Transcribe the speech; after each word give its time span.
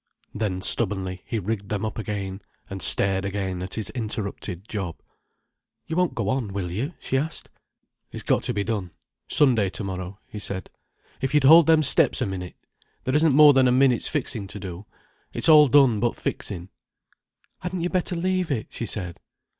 Then 0.33 0.61
stubbornly, 0.63 1.21
he 1.27 1.37
rigged 1.37 1.69
them 1.69 1.85
up 1.85 1.99
again, 1.99 2.41
and 2.71 2.81
stared 2.81 3.23
again 3.23 3.61
at 3.61 3.75
his 3.75 3.91
interrupted 3.91 4.67
job. 4.67 4.99
"You 5.85 5.95
won't 5.95 6.15
go 6.15 6.27
on, 6.29 6.53
will 6.53 6.71
you?" 6.71 6.95
she 6.99 7.19
asked. 7.19 7.51
"It's 8.11 8.23
got 8.23 8.41
to 8.45 8.53
be 8.55 8.63
done, 8.63 8.93
Sunday 9.29 9.69
tomorrow," 9.69 10.19
he 10.25 10.39
said. 10.39 10.71
"If 11.21 11.35
you'd 11.35 11.43
hold 11.43 11.67
them 11.67 11.83
steps 11.83 12.19
a 12.19 12.25
minute! 12.25 12.55
There 13.03 13.13
isn't 13.15 13.35
more 13.35 13.53
than 13.53 13.67
a 13.67 13.71
minute's 13.71 14.07
fixing 14.07 14.47
to 14.47 14.59
do. 14.59 14.87
It's 15.33 15.47
all 15.49 15.67
done, 15.67 15.99
but 15.99 16.15
fixing." 16.15 16.69
"Hadn't 17.59 17.81
you 17.81 17.89
better 17.89 18.15
leave 18.15 18.49
it," 18.49 18.71
she 18.73 18.87
said. 18.87 19.19